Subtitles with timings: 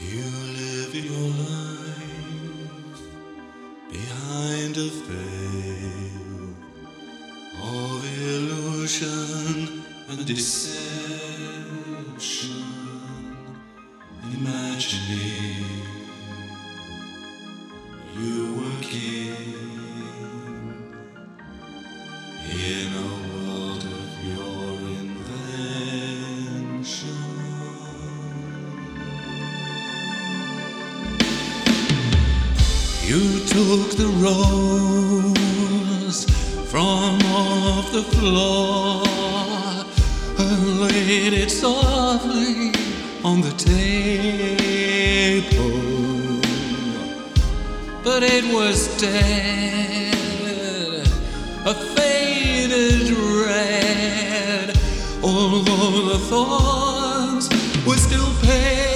[0.00, 3.02] You live your life
[3.90, 6.54] behind a veil
[7.64, 10.94] of illusion and deception,
[14.32, 15.66] imagining
[18.16, 19.27] you were king
[33.08, 35.34] You took the rose
[36.70, 39.02] from off the floor
[40.38, 42.74] and laid it softly
[43.24, 43.80] on the table.
[48.04, 51.08] But it was dead,
[51.64, 53.10] a faded
[53.46, 54.76] red,
[55.22, 57.48] although the thorns
[57.86, 58.87] were still painful.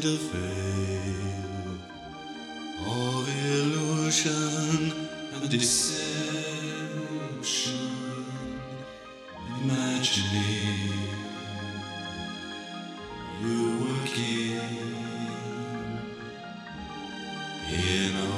[0.00, 1.78] Behind a veil
[2.86, 4.92] of illusion
[5.34, 6.18] and deception,
[9.62, 10.90] imagining
[13.40, 14.60] you were king
[17.72, 18.37] in a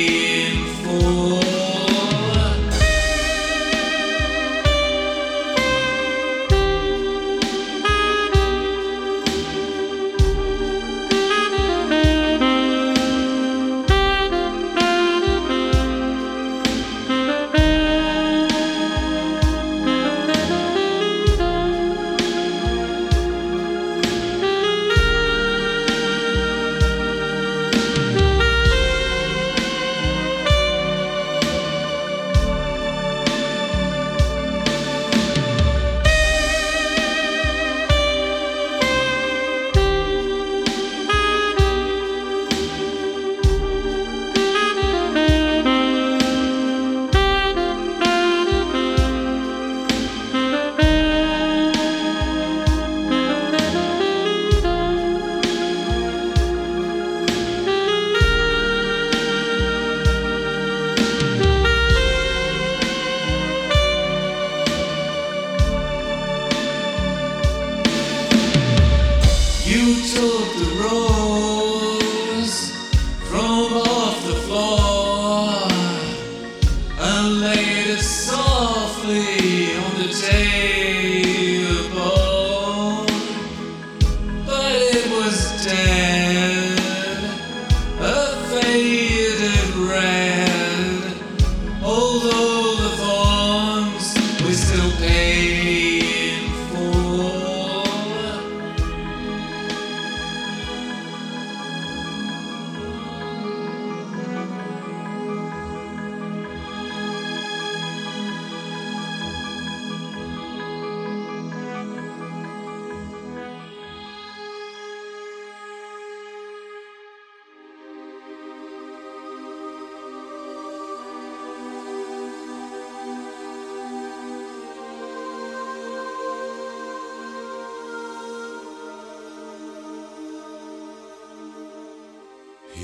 [79.01, 79.80] softly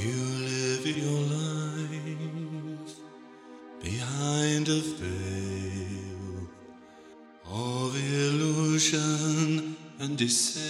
[0.04, 2.96] You live your life
[3.82, 6.48] behind a veil
[7.46, 10.68] of illusion and deception,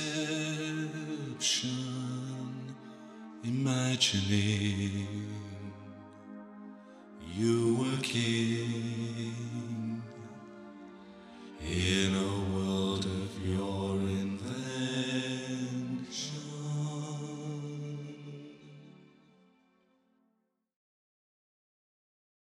[3.44, 5.28] imagining
[7.36, 7.67] you.